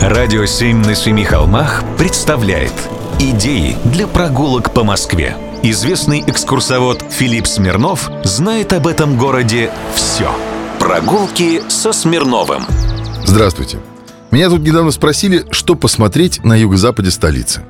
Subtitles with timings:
[0.00, 2.72] Радио «Семь на семи холмах» представляет
[3.18, 5.36] Идеи для прогулок по Москве.
[5.62, 10.34] Известный экскурсовод Филипп Смирнов знает об этом городе все.
[10.78, 12.64] Прогулки со Смирновым.
[13.26, 13.78] Здравствуйте.
[14.30, 17.60] Меня тут недавно спросили, что посмотреть на юго-западе столицы.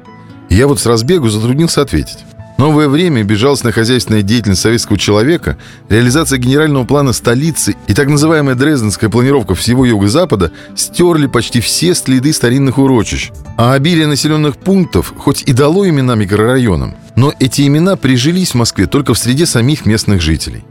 [0.48, 2.18] Я вот с разбегу затруднился ответить.
[2.60, 5.56] Новое время, безжалостная хозяйственная деятельность советского человека,
[5.88, 12.34] реализация генерального плана столицы и так называемая дрезденская планировка всего юго-запада стерли почти все следы
[12.34, 13.30] старинных урочищ.
[13.56, 18.86] А обилие населенных пунктов хоть и дало имена микрорайонам, но эти имена прижились в Москве
[18.86, 20.62] только в среде самих местных жителей.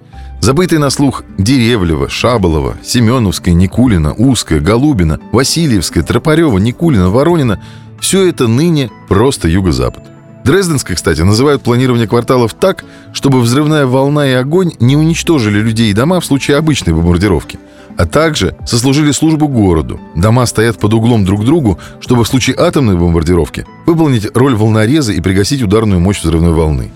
[0.41, 7.59] Забытые на слух Деревлево, Шаболово, Семеновская, Никулина, Узкая, Голубина, Васильевская, Тропарева, Никулина, Воронина–
[7.99, 10.03] все это ныне просто юго-запад.
[10.49, 15.93] Дрезденской, кстати, называют планирование кварталов так, чтобы взрывная волна и огонь не уничтожили людей и
[15.93, 17.59] дома в случае обычной бомбардировки,
[17.99, 19.99] а также сослужили службу городу.
[20.15, 25.13] Дома стоят под углом друг к другу, чтобы в случае атомной бомбардировки выполнить роль волнореза
[25.13, 26.89] и пригасить ударную мощь взрывной волны.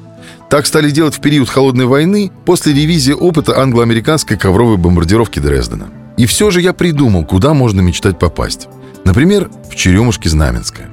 [0.49, 5.89] Так стали делать в период Холодной войны после ревизии опыта англо-американской ковровой бомбардировки Дрездена.
[6.17, 8.67] И все же я придумал, куда можно мечтать попасть.
[9.05, 10.92] Например, в Черемушки-Знаменское.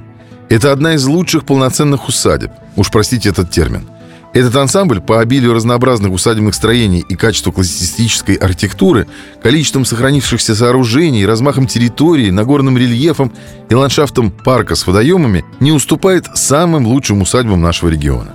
[0.50, 2.50] Это одна из лучших полноценных усадеб.
[2.74, 3.88] Уж простите этот термин.
[4.32, 9.06] Этот ансамбль по обилию разнообразных усадебных строений и качеству классицистической архитектуры,
[9.42, 13.32] количеством сохранившихся сооружений, размахом территории, нагорным рельефом
[13.68, 18.34] и ландшафтом парка с водоемами не уступает самым лучшим усадьбам нашего региона.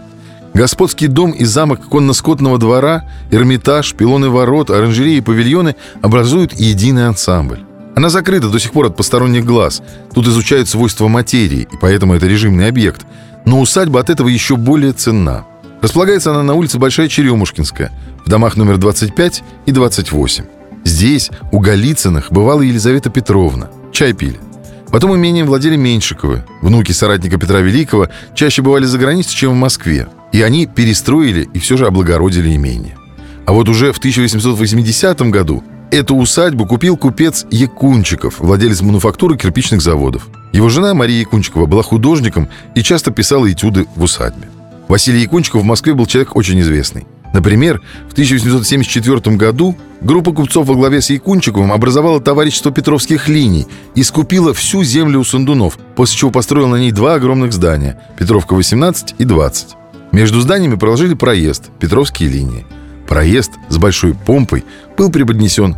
[0.54, 7.60] Господский дом и замок конно-скотного двора, Эрмитаж, пилоны ворот, оранжереи и павильоны образуют единый ансамбль.
[7.96, 9.82] Она закрыта до сих пор от посторонних глаз.
[10.14, 13.06] Тут изучают свойства материи, и поэтому это режимный объект.
[13.46, 15.46] Но усадьба от этого еще более ценна.
[15.82, 17.92] Располагается она на улице Большая Черемушкинская,
[18.26, 20.46] в домах номер 25 и 28.
[20.84, 23.70] Здесь, у Голицыных, бывала Елизавета Петровна.
[23.92, 24.40] Чай пили.
[24.92, 26.44] Потом имением владели Меньшиковы.
[26.62, 30.08] Внуки соратника Петра Великого чаще бывали за границей, чем в Москве.
[30.32, 32.98] И они перестроили и все же облагородили имение.
[33.46, 35.64] А вот уже в 1880 году
[35.95, 40.28] Эту усадьбу купил купец Якунчиков, владелец мануфактуры кирпичных заводов.
[40.51, 44.50] Его жена Мария Якунчикова была художником и часто писала этюды в усадьбе.
[44.89, 47.07] Василий Якунчиков в Москве был человек очень известный.
[47.31, 54.03] Например, в 1874 году группа купцов во главе с Якунчиковым образовала товарищество Петровских линий и
[54.03, 59.16] скупила всю землю у Сандунов, после чего построила на ней два огромных здания– Петровка 18
[59.17, 59.67] и 20.
[60.12, 62.66] Между зданиями проложили проезд– Петровские линии.
[63.07, 64.66] Проезд с большой помпой
[64.97, 65.77] был преподнесен